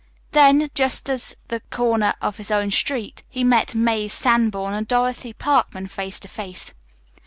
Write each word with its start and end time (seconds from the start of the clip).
Then, 0.31 0.71
just 0.73 1.11
at 1.11 1.35
the 1.49 1.59
corner 1.69 2.15
of 2.23 2.37
his 2.37 2.49
own 2.49 2.71
street, 2.71 3.21
he 3.29 3.43
met 3.43 3.75
Mazie 3.75 4.07
Sanborn 4.07 4.73
and 4.73 4.87
Dorothy 4.87 5.31
Parkman 5.31 5.85
face 5.85 6.19
to 6.21 6.27
face. 6.27 6.73